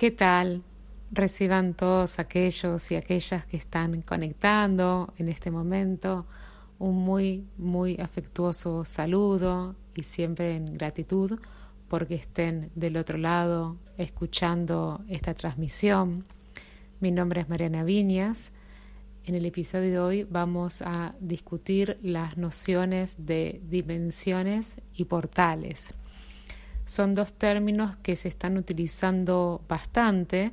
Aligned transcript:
¿Qué 0.00 0.10
tal? 0.10 0.62
Reciban 1.10 1.74
todos 1.74 2.18
aquellos 2.18 2.90
y 2.90 2.96
aquellas 2.96 3.44
que 3.44 3.58
están 3.58 4.00
conectando 4.00 5.12
en 5.18 5.28
este 5.28 5.50
momento 5.50 6.24
un 6.78 6.96
muy, 6.96 7.44
muy 7.58 7.96
afectuoso 8.00 8.86
saludo 8.86 9.76
y 9.94 10.02
siempre 10.04 10.56
en 10.56 10.78
gratitud 10.78 11.38
porque 11.86 12.14
estén 12.14 12.70
del 12.74 12.96
otro 12.96 13.18
lado 13.18 13.76
escuchando 13.98 15.04
esta 15.06 15.34
transmisión. 15.34 16.24
Mi 17.00 17.10
nombre 17.10 17.42
es 17.42 17.50
Mariana 17.50 17.84
Viñas. 17.84 18.52
En 19.26 19.34
el 19.34 19.44
episodio 19.44 19.90
de 19.90 19.98
hoy 19.98 20.24
vamos 20.24 20.80
a 20.80 21.14
discutir 21.20 21.98
las 22.00 22.38
nociones 22.38 23.26
de 23.26 23.60
dimensiones 23.68 24.80
y 24.94 25.04
portales 25.04 25.94
son 26.90 27.14
dos 27.14 27.32
términos 27.34 27.96
que 27.98 28.16
se 28.16 28.26
están 28.26 28.56
utilizando 28.56 29.62
bastante 29.68 30.50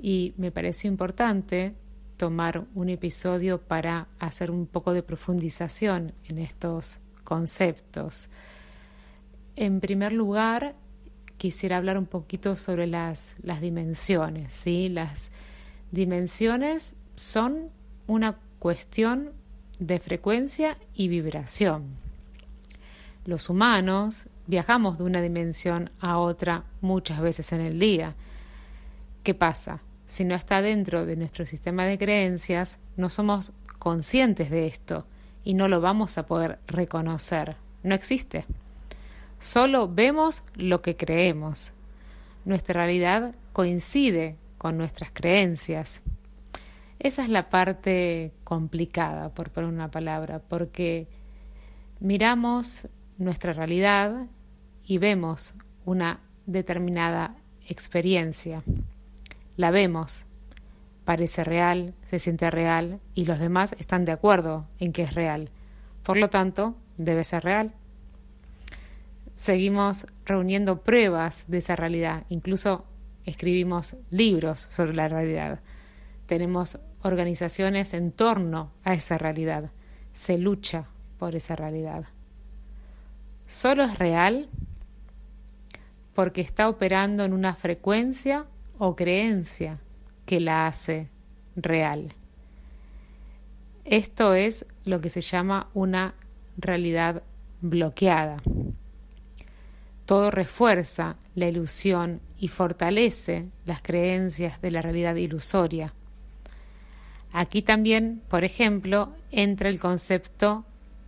y 0.00 0.34
me 0.36 0.50
parece 0.50 0.88
importante 0.88 1.74
tomar 2.16 2.64
un 2.74 2.88
episodio 2.88 3.60
para 3.60 4.08
hacer 4.18 4.50
un 4.50 4.66
poco 4.66 4.92
de 4.94 5.04
profundización 5.04 6.12
en 6.24 6.38
estos 6.38 6.98
conceptos. 7.22 8.30
En 9.54 9.78
primer 9.78 10.10
lugar, 10.10 10.74
quisiera 11.36 11.76
hablar 11.76 11.98
un 11.98 12.06
poquito 12.06 12.56
sobre 12.56 12.88
las, 12.88 13.36
las 13.44 13.60
dimensiones. 13.60 14.52
¿sí? 14.54 14.88
Las 14.88 15.30
dimensiones 15.92 16.96
son 17.14 17.70
una 18.08 18.38
cuestión 18.58 19.30
de 19.78 20.00
frecuencia 20.00 20.78
y 20.94 21.06
vibración. 21.06 21.84
Los 23.24 23.48
humanos 23.48 24.28
viajamos 24.46 24.98
de 24.98 25.04
una 25.04 25.20
dimensión 25.20 25.90
a 26.00 26.18
otra 26.18 26.64
muchas 26.80 27.20
veces 27.20 27.52
en 27.52 27.60
el 27.60 27.78
día. 27.78 28.14
¿Qué 29.22 29.34
pasa? 29.34 29.80
Si 30.06 30.24
no 30.24 30.34
está 30.34 30.62
dentro 30.62 31.04
de 31.04 31.16
nuestro 31.16 31.46
sistema 31.46 31.84
de 31.84 31.98
creencias, 31.98 32.78
no 32.96 33.10
somos 33.10 33.52
conscientes 33.78 34.50
de 34.50 34.66
esto 34.66 35.06
y 35.44 35.54
no 35.54 35.68
lo 35.68 35.80
vamos 35.80 36.16
a 36.18 36.26
poder 36.26 36.58
reconocer. 36.66 37.56
No 37.82 37.94
existe. 37.94 38.44
Solo 39.38 39.88
vemos 39.88 40.44
lo 40.54 40.80
que 40.80 40.96
creemos. 40.96 41.72
Nuestra 42.44 42.82
realidad 42.82 43.34
coincide 43.52 44.36
con 44.58 44.78
nuestras 44.78 45.10
creencias. 45.12 46.02
Esa 46.98 47.22
es 47.22 47.28
la 47.28 47.50
parte 47.50 48.32
complicada, 48.44 49.28
por 49.30 49.50
poner 49.50 49.68
una 49.68 49.90
palabra, 49.90 50.38
porque 50.38 51.08
miramos 52.00 52.88
nuestra 53.18 53.52
realidad 53.52 54.26
y 54.86 54.98
vemos 54.98 55.54
una 55.84 56.20
determinada 56.46 57.34
experiencia. 57.66 58.62
La 59.56 59.70
vemos, 59.70 60.24
parece 61.04 61.44
real, 61.44 61.94
se 62.02 62.18
siente 62.18 62.50
real 62.50 63.00
y 63.14 63.24
los 63.24 63.38
demás 63.38 63.74
están 63.78 64.04
de 64.04 64.12
acuerdo 64.12 64.66
en 64.78 64.92
que 64.92 65.02
es 65.02 65.14
real. 65.14 65.50
Por 66.02 66.16
lo 66.16 66.30
tanto, 66.30 66.76
debe 66.96 67.24
ser 67.24 67.42
real. 67.44 67.72
Seguimos 69.34 70.06
reuniendo 70.24 70.82
pruebas 70.82 71.44
de 71.48 71.58
esa 71.58 71.76
realidad, 71.76 72.24
incluso 72.28 72.86
escribimos 73.24 73.96
libros 74.10 74.60
sobre 74.60 74.94
la 74.94 75.08
realidad. 75.08 75.60
Tenemos 76.26 76.78
organizaciones 77.02 77.92
en 77.92 78.12
torno 78.12 78.70
a 78.84 78.94
esa 78.94 79.18
realidad. 79.18 79.70
Se 80.12 80.38
lucha 80.38 80.86
por 81.18 81.34
esa 81.34 81.56
realidad. 81.56 82.04
Solo 83.46 83.84
es 83.84 83.98
real 83.98 84.48
porque 86.16 86.40
está 86.40 86.70
operando 86.70 87.24
en 87.24 87.34
una 87.34 87.54
frecuencia 87.54 88.46
o 88.78 88.96
creencia 88.96 89.78
que 90.24 90.40
la 90.40 90.66
hace 90.66 91.08
real. 91.56 92.14
Esto 93.84 94.32
es 94.32 94.64
lo 94.86 94.98
que 94.98 95.10
se 95.10 95.20
llama 95.20 95.68
una 95.74 96.14
realidad 96.56 97.22
bloqueada. 97.60 98.42
Todo 100.06 100.30
refuerza 100.30 101.16
la 101.34 101.48
ilusión 101.48 102.22
y 102.38 102.48
fortalece 102.48 103.44
las 103.66 103.82
creencias 103.82 104.62
de 104.62 104.70
la 104.70 104.80
realidad 104.80 105.16
ilusoria. 105.16 105.92
Aquí 107.30 107.60
también, 107.60 108.22
por 108.30 108.42
ejemplo, 108.42 109.12
entra 109.30 109.68
el 109.68 109.78
concepto 109.78 110.64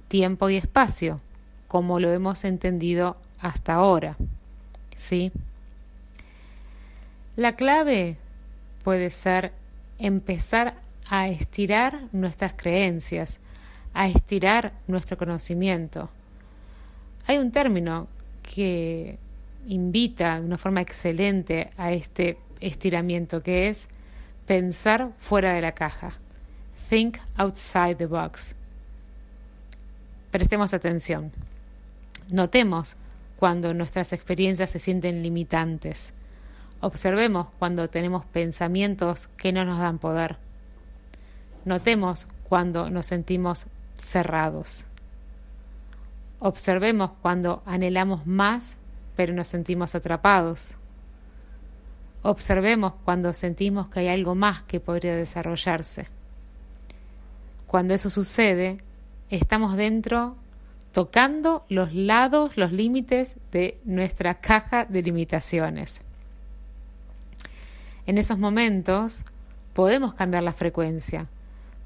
tiempo 0.08 0.50
y 0.50 0.56
espacio, 0.56 1.22
como 1.66 1.98
lo 1.98 2.12
hemos 2.12 2.44
entendido 2.44 3.16
hasta 3.40 3.72
ahora. 3.72 4.18
¿Sí? 4.98 5.32
La 7.36 7.54
clave 7.56 8.16
puede 8.82 9.10
ser 9.10 9.52
empezar 9.98 10.74
a 11.08 11.28
estirar 11.28 12.02
nuestras 12.12 12.52
creencias, 12.54 13.38
a 13.94 14.08
estirar 14.08 14.72
nuestro 14.86 15.16
conocimiento. 15.16 16.10
Hay 17.26 17.38
un 17.38 17.50
término 17.50 18.08
que 18.42 19.18
invita 19.66 20.40
de 20.40 20.46
una 20.46 20.58
forma 20.58 20.80
excelente 20.80 21.70
a 21.76 21.92
este 21.92 22.38
estiramiento, 22.60 23.42
que 23.42 23.68
es 23.68 23.88
pensar 24.46 25.12
fuera 25.18 25.52
de 25.52 25.60
la 25.60 25.72
caja. 25.72 26.14
Think 26.88 27.18
outside 27.36 27.96
the 27.96 28.06
box. 28.06 28.54
Prestemos 30.30 30.72
atención. 30.72 31.32
Notemos 32.30 32.96
cuando 33.38 33.72
nuestras 33.74 34.12
experiencias 34.12 34.70
se 34.70 34.78
sienten 34.78 35.22
limitantes. 35.22 36.12
Observemos 36.80 37.48
cuando 37.58 37.88
tenemos 37.88 38.24
pensamientos 38.24 39.28
que 39.36 39.52
no 39.52 39.64
nos 39.64 39.78
dan 39.78 39.98
poder. 39.98 40.36
Notemos 41.64 42.26
cuando 42.48 42.90
nos 42.90 43.06
sentimos 43.06 43.66
cerrados. 43.96 44.86
Observemos 46.40 47.10
cuando 47.20 47.62
anhelamos 47.66 48.26
más 48.26 48.78
pero 49.18 49.34
nos 49.34 49.48
sentimos 49.48 49.96
atrapados. 49.96 50.76
Observemos 52.22 52.92
cuando 53.04 53.32
sentimos 53.32 53.88
que 53.88 53.98
hay 53.98 54.06
algo 54.06 54.36
más 54.36 54.62
que 54.62 54.78
podría 54.78 55.16
desarrollarse. 55.16 56.06
Cuando 57.66 57.94
eso 57.94 58.10
sucede, 58.10 58.78
estamos 59.28 59.76
dentro 59.76 60.36
tocando 60.98 61.64
los 61.68 61.94
lados, 61.94 62.56
los 62.56 62.72
límites 62.72 63.36
de 63.52 63.78
nuestra 63.84 64.40
caja 64.40 64.84
de 64.84 65.00
limitaciones. 65.00 66.02
En 68.04 68.18
esos 68.18 68.36
momentos 68.36 69.24
podemos 69.74 70.14
cambiar 70.14 70.42
la 70.42 70.52
frecuencia, 70.52 71.28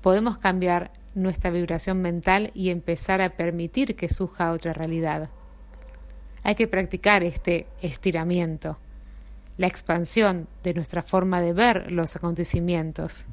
podemos 0.01 0.39
cambiar 0.39 0.93
nuestra 1.15 1.51
vibración 1.51 2.01
mental 2.01 2.53
y 2.55 2.71
empezar 2.71 3.21
a 3.21 3.37
permitir 3.37 3.97
que 3.97 4.09
surja 4.09 4.51
otra 4.51 4.73
realidad. 4.73 5.29
Hay 6.43 6.55
que 6.55 6.67
practicar 6.67 7.23
este 7.23 7.67
estiramiento, 7.83 8.79
la 9.59 9.67
expansión 9.67 10.49
de 10.63 10.73
nuestra 10.73 11.03
forma 11.03 11.43
de 11.43 11.53
ver 11.53 11.93
los 11.93 12.17
acontecimientos, 12.17 13.27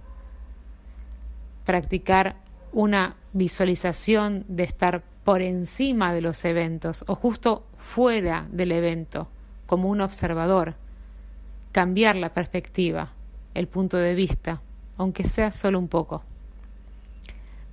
practicar 1.65 2.35
una 2.73 3.15
visualización 3.31 4.43
de 4.49 4.63
estar 4.63 5.03
por 5.29 5.43
encima 5.43 6.11
de 6.11 6.21
los 6.21 6.43
eventos 6.43 7.03
o 7.05 7.13
justo 7.13 7.63
fuera 7.77 8.47
del 8.51 8.71
evento, 8.71 9.27
como 9.67 9.87
un 9.87 10.01
observador, 10.01 10.73
cambiar 11.71 12.15
la 12.15 12.33
perspectiva, 12.33 13.11
el 13.53 13.67
punto 13.67 13.97
de 13.97 14.15
vista, 14.15 14.59
aunque 14.97 15.25
sea 15.25 15.51
solo 15.51 15.77
un 15.77 15.87
poco. 15.87 16.23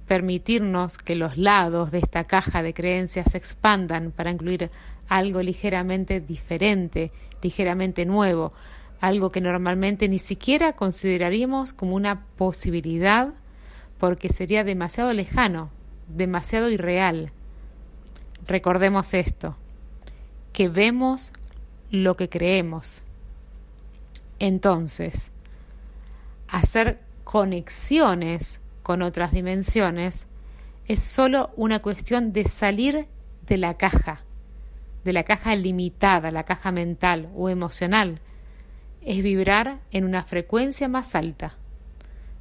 Permitirnos 0.07 0.99
que 0.99 1.15
los 1.15 1.39
lados 1.39 1.91
de 1.93 2.01
esta 2.01 2.25
caja 2.25 2.63
de 2.63 2.75
creencias 2.75 3.31
se 3.31 3.39
expandan 3.39 4.11
para 4.11 4.31
incluir 4.31 4.71
algo 5.09 5.41
ligeramente 5.41 6.21
diferente, 6.21 7.11
ligeramente 7.41 8.05
nuevo, 8.05 8.53
algo 9.01 9.33
que 9.33 9.41
normalmente 9.41 10.11
ni 10.11 10.19
siquiera 10.19 10.75
consideraríamos 10.75 11.73
como 11.73 11.97
una 11.97 12.27
posibilidad 12.37 13.33
porque 13.97 14.29
sería 14.29 14.63
demasiado 14.63 15.15
lejano, 15.15 15.71
demasiado 16.07 16.69
irreal. 16.69 17.33
Recordemos 18.47 19.13
esto, 19.15 19.57
que 20.53 20.69
vemos 20.69 21.33
lo 21.91 22.17
que 22.17 22.29
creemos. 22.29 23.03
Entonces, 24.39 25.33
hacer 26.49 27.01
conexiones 27.25 28.61
con 28.83 29.03
otras 29.03 29.33
dimensiones 29.33 30.27
es 30.87 31.03
solo 31.03 31.51
una 31.57 31.81
cuestión 31.81 32.33
de 32.33 32.45
salir 32.45 33.09
de 33.47 33.57
la 33.57 33.75
caja, 33.75 34.23
de 35.05 35.13
la 35.13 35.25
caja 35.25 35.57
limitada, 35.57 36.31
la 36.31 36.45
caja 36.45 36.71
mental 36.71 37.29
o 37.35 37.49
emocional. 37.49 38.21
Es 39.03 39.23
vibrar 39.23 39.81
en 39.91 40.05
una 40.05 40.23
frecuencia 40.23 40.89
más 40.89 41.15
alta 41.15 41.57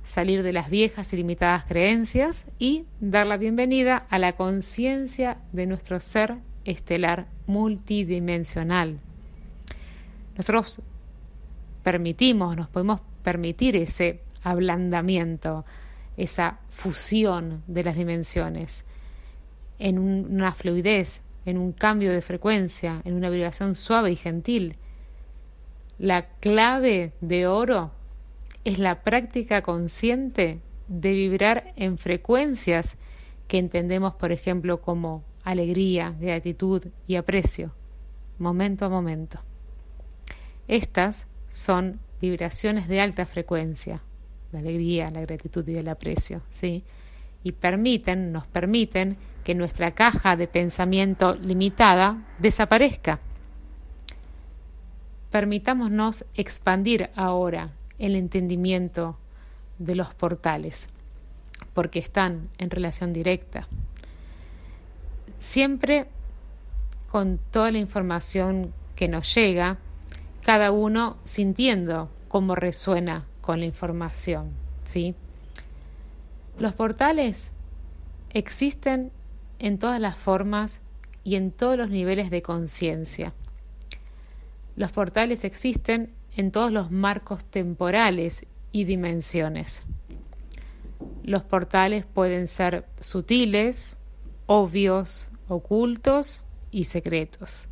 salir 0.06 0.44
de 0.44 0.54
las 0.54 0.70
viejas 0.70 1.12
y 1.12 1.18
limitadas 1.18 1.66
creencias 1.66 2.46
y 2.60 2.86
dar 3.02 3.28
la 3.28 3.38
bienvenida 3.38 4.06
a 4.10 4.20
la 4.20 4.34
conciencia 4.34 5.40
de 5.52 5.66
nuestro 5.66 6.00
ser 6.00 6.38
estelar 6.64 7.28
multidimensional. 7.48 9.00
Nosotros 10.38 10.82
permitimos, 11.84 12.56
nos 12.56 12.70
podemos 12.70 13.02
permitir 13.24 13.76
ese 13.76 14.22
ablandamiento, 14.44 15.66
esa 16.18 16.60
fusión 16.70 17.64
de 17.68 17.84
las 17.84 17.96
dimensiones 17.96 18.86
en 19.80 20.00
una 20.00 20.54
fluidez, 20.54 21.24
en 21.46 21.58
un 21.58 21.72
cambio 21.72 22.12
de 22.12 22.22
frecuencia, 22.22 23.02
en 23.06 23.16
una 23.16 23.30
vibración 23.30 23.76
suave 23.76 24.12
y 24.12 24.16
gentil. 24.16 24.78
La 25.98 26.28
clave 26.40 27.14
de 27.22 27.48
oro 27.48 27.92
es 28.66 28.80
la 28.80 29.04
práctica 29.04 29.62
consciente 29.62 30.60
de 30.88 31.14
vibrar 31.14 31.72
en 31.76 31.98
frecuencias 32.00 32.98
que 33.48 33.60
entendemos, 33.60 34.16
por 34.16 34.32
ejemplo, 34.32 34.82
como 34.82 35.24
alegría, 35.44 36.16
gratitud 36.20 36.84
y 37.08 37.16
aprecio, 37.16 37.74
momento 38.40 38.86
a 38.86 38.90
momento. 38.90 39.40
Estas 40.68 41.28
son 41.48 42.00
vibraciones 42.20 42.88
de 42.88 43.02
alta 43.02 43.28
frecuencia, 43.28 44.02
la 44.52 44.60
alegría, 44.60 45.12
la 45.12 45.22
gratitud 45.22 45.68
y 45.68 45.78
el 45.78 45.88
aprecio, 45.88 46.42
¿sí? 46.50 46.84
Y 47.44 47.52
permiten, 47.52 48.32
nos 48.32 48.48
permiten 48.48 49.18
que 49.44 49.54
nuestra 49.54 49.92
caja 49.92 50.36
de 50.36 50.48
pensamiento 50.48 51.36
limitada 51.36 52.26
desaparezca. 52.40 53.20
Permitámonos 55.30 56.26
expandir 56.34 57.12
ahora 57.16 57.72
el 58.00 58.16
entendimiento 58.16 59.18
de 59.80 59.96
los 59.96 60.14
portales, 60.14 60.90
porque 61.74 62.00
están 62.00 62.50
en 62.58 62.70
relación 62.70 63.14
directa. 63.14 63.68
Siempre 65.40 66.08
con 67.10 67.40
toda 67.52 67.72
la 67.72 67.78
información 67.78 68.74
que 68.96 69.08
nos 69.08 69.34
llega, 69.34 69.78
cada 70.44 70.72
uno 70.72 71.18
sintiendo 71.24 72.10
cómo 72.28 72.56
resuena 72.56 73.26
con 73.42 73.60
la 73.60 73.66
información, 73.66 74.52
¿sí? 74.84 75.16
Los 76.58 76.74
portales 76.74 77.52
existen 78.32 79.12
en 79.60 79.78
todas 79.78 80.00
las 80.00 80.18
formas 80.18 80.82
y 81.24 81.36
en 81.36 81.52
todos 81.52 81.78
los 81.78 81.90
niveles 81.90 82.30
de 82.30 82.42
conciencia. 82.42 83.34
Los 84.76 84.92
portales 84.92 85.44
existen 85.44 86.12
en 86.36 86.52
todos 86.52 86.72
los 86.72 86.92
marcos 86.92 87.46
temporales 87.46 88.46
y 88.72 88.84
dimensiones. 88.84 89.84
Los 91.24 91.44
portales 91.44 92.06
pueden 92.06 92.48
ser 92.48 92.86
sutiles, 93.00 93.98
obvios, 94.46 95.30
ocultos 95.48 96.44
y 96.72 96.86
secretos. 96.86 97.68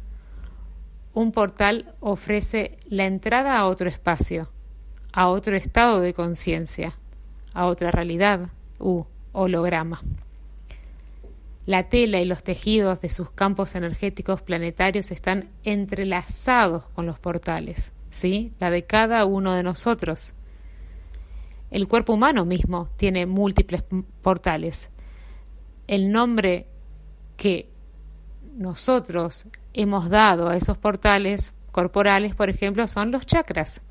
Un 1.14 1.32
portal 1.32 1.94
ofrece 2.00 2.78
la 2.88 3.06
entrada 3.06 3.58
a 3.58 3.68
otro 3.68 3.90
espacio, 3.90 4.50
a 5.12 5.28
otro 5.28 5.56
estado 5.56 6.00
de 6.00 6.14
conciencia, 6.14 6.94
a 7.54 7.68
otra 7.68 7.92
realidad 7.92 8.50
u 8.80 9.04
holograma. 9.32 10.02
La 11.66 11.90
tela 11.90 12.20
y 12.20 12.26
los 12.26 12.44
tejidos 12.44 13.00
de 13.02 13.10
sus 13.10 13.30
campos 13.32 13.76
energéticos 13.76 14.42
planetarios 14.42 15.12
están 15.12 15.50
entrelazados 15.64 16.84
con 16.96 17.06
los 17.06 17.20
portales, 17.20 17.94
¿sí? 18.14 18.52
La 18.60 18.70
de 18.70 18.86
cada 18.86 19.26
uno 19.26 19.54
de 19.54 19.64
nosotros. 19.64 20.34
El 21.72 21.88
cuerpo 21.88 22.14
humano 22.14 22.46
mismo 22.46 22.90
tiene 22.96 23.26
múltiples 23.26 23.84
portales. 24.22 24.90
El 25.88 26.12
nombre 26.12 26.68
que 27.36 27.70
nosotros 28.56 29.48
hemos 29.74 30.10
dado 30.10 30.48
a 30.50 30.56
esos 30.56 30.78
portales 30.78 31.54
corporales, 31.72 32.36
por 32.36 32.50
ejemplo, 32.50 32.88
son 32.88 33.12
los 33.12 33.26
chakras. 33.26 33.82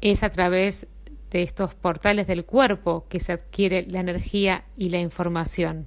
Es 0.00 0.22
a 0.22 0.30
través 0.30 0.88
de 1.30 1.42
estos 1.42 1.74
portales 1.74 2.26
del 2.26 2.44
cuerpo 2.44 3.06
que 3.08 3.20
se 3.20 3.32
adquiere 3.32 3.86
la 3.86 4.00
energía 4.00 4.64
y 4.76 4.90
la 4.90 4.98
información 4.98 5.86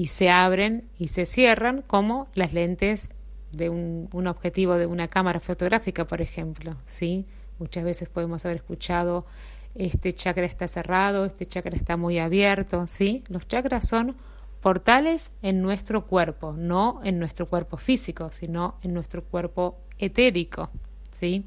y 0.00 0.06
se 0.06 0.30
abren 0.30 0.88
y 0.98 1.08
se 1.08 1.26
cierran 1.26 1.82
como 1.82 2.28
las 2.34 2.54
lentes 2.54 3.14
de 3.52 3.68
un, 3.68 4.26
objetivo 4.26 4.74
de 4.74 4.86
una 4.86 5.08
cámara 5.08 5.40
fotográfica, 5.40 6.06
por 6.06 6.20
ejemplo. 6.20 6.76
¿sí? 6.86 7.26
Muchas 7.58 7.84
veces 7.84 8.08
podemos 8.08 8.44
haber 8.44 8.58
escuchado 8.58 9.26
este 9.74 10.12
chakra 10.14 10.46
está 10.46 10.66
cerrado, 10.66 11.24
este 11.24 11.46
chakra 11.46 11.76
está 11.76 11.96
muy 11.96 12.18
abierto. 12.18 12.86
¿sí? 12.86 13.24
Los 13.28 13.46
chakras 13.46 13.88
son 13.88 14.16
portales 14.60 15.32
en 15.42 15.62
nuestro 15.62 16.06
cuerpo, 16.06 16.52
no 16.52 17.00
en 17.04 17.18
nuestro 17.18 17.46
cuerpo 17.46 17.76
físico, 17.76 18.30
sino 18.32 18.76
en 18.82 18.94
nuestro 18.94 19.22
cuerpo 19.22 19.78
etérico. 19.98 20.70
¿sí? 21.12 21.44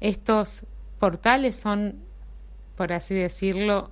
Estos 0.00 0.64
portales 0.98 1.56
son, 1.56 1.96
por 2.76 2.92
así 2.92 3.14
decirlo, 3.14 3.90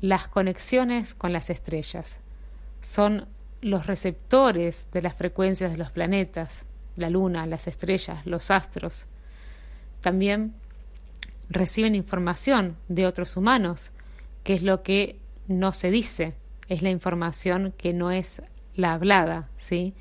las 0.00 0.28
conexiones 0.28 1.14
con 1.14 1.32
las 1.32 1.50
estrellas. 1.50 2.18
Son 2.80 3.26
los 3.66 3.86
receptores 3.88 4.86
de 4.92 5.02
las 5.02 5.14
frecuencias 5.14 5.72
de 5.72 5.76
los 5.76 5.90
planetas, 5.90 6.66
la 6.94 7.10
luna, 7.10 7.46
las 7.46 7.66
estrellas, 7.66 8.24
los 8.24 8.52
astros. 8.52 9.06
También 10.00 10.54
reciben 11.48 11.96
información 11.96 12.76
de 12.86 13.06
otros 13.06 13.36
humanos, 13.36 13.90
que 14.44 14.54
es 14.54 14.62
lo 14.62 14.84
que 14.84 15.18
no 15.48 15.72
se 15.72 15.90
dice, 15.90 16.34
es 16.68 16.82
la 16.82 16.90
información 16.90 17.74
que 17.76 17.92
no 17.92 18.12
es 18.12 18.40
la 18.76 18.92
hablada, 18.92 19.48
¿sí? 19.56 19.94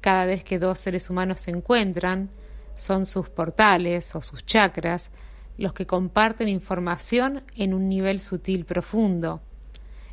Cada 0.00 0.24
vez 0.24 0.42
que 0.42 0.58
dos 0.58 0.78
seres 0.78 1.10
humanos 1.10 1.42
se 1.42 1.50
encuentran, 1.50 2.30
son 2.76 3.04
sus 3.04 3.28
portales 3.28 4.16
o 4.16 4.22
sus 4.22 4.46
chakras 4.46 5.10
los 5.58 5.74
que 5.74 5.86
comparten 5.86 6.48
información 6.48 7.42
en 7.56 7.74
un 7.74 7.90
nivel 7.90 8.20
sutil 8.20 8.64
profundo. 8.64 9.42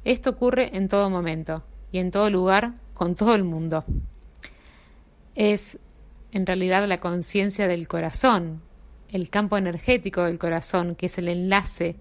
Esto 0.03 0.31
ocurre 0.31 0.75
en 0.75 0.89
todo 0.89 1.09
momento 1.09 1.63
y 1.93 1.99
en 1.99 2.11
todo 2.11 2.29
lugar 2.29 2.73
con 2.93 3.15
todo 3.15 3.35
el 3.35 3.45
mundo. 3.45 3.85
Es 5.35 5.79
en 6.33 6.45
realidad 6.45 6.85
la 6.87 6.99
conciencia 6.99 7.67
del 7.67 7.87
corazón, 7.87 8.61
el 9.09 9.29
campo 9.29 9.57
energético 9.57 10.23
del 10.23 10.39
corazón, 10.39 10.95
que 10.95 11.05
es 11.05 11.17
el 11.19 11.29
enlace 11.29 11.95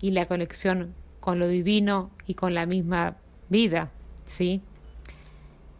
y 0.00 0.10
la 0.10 0.26
conexión 0.26 0.94
con 1.18 1.38
lo 1.38 1.48
divino 1.48 2.10
y 2.26 2.34
con 2.34 2.54
la 2.54 2.66
misma 2.66 3.16
vida, 3.48 3.90
¿sí? 4.26 4.60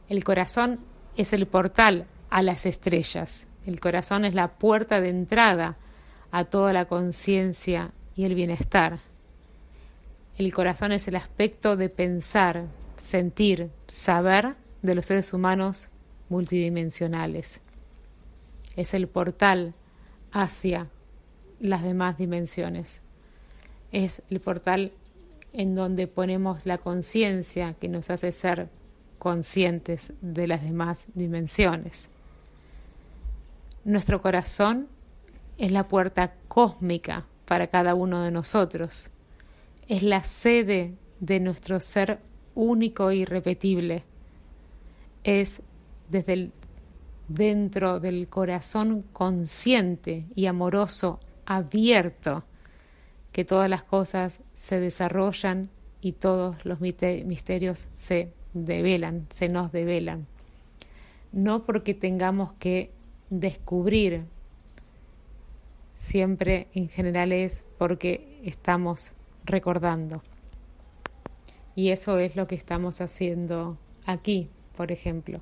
El 0.09 0.25
corazón 0.25 0.81
es 1.17 1.35
el 1.35 1.47
portal 1.47 2.07
a 2.31 2.43
las 2.43 2.65
estrellas. 2.65 3.47
El 3.67 3.81
corazón 3.81 4.25
es 4.25 4.35
la 4.35 4.49
puerta 4.49 5.03
de 5.03 5.11
entrada 5.11 5.77
a 6.31 6.45
toda 6.45 6.73
la 6.73 6.87
conciencia 6.87 7.93
y 8.17 8.25
el 8.25 8.35
bienestar. 8.35 9.01
El 10.39 10.55
corazón 10.55 10.93
es 10.93 11.07
el 11.07 11.17
aspecto 11.17 11.77
de 11.77 11.91
pensar, 11.91 12.65
sentir, 12.99 13.71
saber 13.87 14.57
de 14.83 14.95
los 14.95 15.07
seres 15.07 15.33
humanos 15.33 15.89
multidimensionales. 16.29 17.61
Es 18.77 18.95
el 18.95 19.09
portal 19.09 19.75
hacia 20.33 20.89
las 21.61 21.83
demás 21.83 22.19
dimensiones. 22.19 23.01
Es 23.91 24.23
el 24.31 24.41
portal 24.41 24.93
en 25.53 25.75
donde 25.75 26.07
ponemos 26.07 26.67
la 26.67 26.79
conciencia 26.79 27.75
que 27.75 27.89
nos 27.89 28.11
hace 28.11 28.33
ser 28.33 28.69
conscientes 29.19 30.13
de 30.21 30.47
las 30.47 30.63
demás 30.63 31.05
dimensiones. 31.15 32.09
Nuestro 33.85 34.21
corazón 34.21 34.89
es 35.57 35.73
la 35.73 35.89
puerta 35.89 36.35
cósmica 36.47 37.27
para 37.47 37.69
cada 37.69 37.95
uno 37.95 38.23
de 38.23 38.31
nosotros. 38.31 39.11
Es 39.89 40.03
la 40.03 40.23
sede 40.23 40.95
de 41.21 41.41
nuestro 41.41 41.81
ser 41.81 42.21
único 42.59 43.11
e 43.11 43.17
irrepetible. 43.17 44.03
Es 45.23 45.63
desde 46.11 46.33
el 46.33 46.53
dentro 47.29 48.01
del 48.01 48.29
corazón 48.29 49.05
consciente 49.13 50.27
y 50.35 50.47
amoroso, 50.47 51.21
abierto, 51.47 52.45
que 53.33 53.45
todas 53.45 53.71
las 53.71 53.85
cosas 53.85 54.41
se 54.55 54.81
desarrollan 54.81 55.71
y 56.01 56.13
todos 56.13 56.65
los 56.65 56.81
misterios 56.81 57.89
se 57.95 58.33
develan, 58.55 59.27
se 59.29 59.49
nos 59.49 59.71
develan. 59.71 60.27
No 61.31 61.65
porque 61.65 61.95
tengamos 61.95 62.55
que 62.55 62.91
descubrir 63.31 64.25
siempre 65.97 66.69
en 66.73 66.89
general 66.89 67.33
es 67.33 67.65
porque 67.77 68.41
estamos 68.43 69.13
recordando. 69.45 70.23
Y 71.79 71.91
eso 71.91 72.19
es 72.19 72.35
lo 72.35 72.49
que 72.49 72.57
estamos 72.57 73.01
haciendo 73.01 73.79
aquí, 74.05 74.49
por 74.77 74.91
ejemplo, 74.91 75.41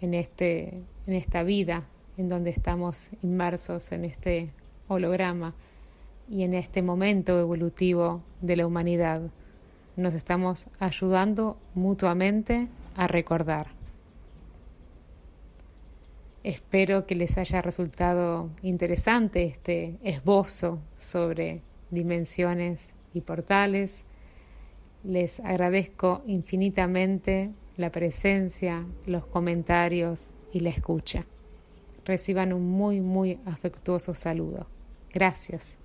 en, 0.00 0.12
este, 0.12 0.82
en 1.06 1.14
esta 1.14 1.44
vida 1.44 1.84
en 2.16 2.28
donde 2.28 2.50
estamos 2.50 3.10
inmersos 3.22 3.92
en 3.92 4.06
este 4.06 4.50
holograma 4.88 5.54
y 6.28 6.42
en 6.42 6.52
este 6.52 6.82
momento 6.82 7.38
evolutivo 7.38 8.22
de 8.40 8.56
la 8.56 8.66
humanidad. 8.66 9.20
Nos 9.94 10.14
estamos 10.14 10.66
ayudando 10.80 11.58
mutuamente 11.76 12.66
a 12.96 13.06
recordar. 13.06 13.68
Espero 16.42 17.06
que 17.06 17.14
les 17.14 17.38
haya 17.38 17.62
resultado 17.62 18.50
interesante 18.62 19.44
este 19.44 19.94
esbozo 20.02 20.80
sobre 20.96 21.60
dimensiones 21.92 22.90
y 23.12 23.20
portales. 23.20 24.02
Les 25.04 25.38
agradezco 25.40 26.22
infinitamente 26.26 27.50
la 27.76 27.90
presencia, 27.90 28.86
los 29.06 29.26
comentarios 29.26 30.30
y 30.52 30.60
la 30.60 30.70
escucha. 30.70 31.26
Reciban 32.04 32.52
un 32.52 32.70
muy, 32.70 33.00
muy 33.00 33.38
afectuoso 33.44 34.14
saludo. 34.14 34.66
Gracias. 35.12 35.76